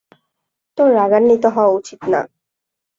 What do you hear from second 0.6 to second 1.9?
তোর রাগান্বিত হওয়া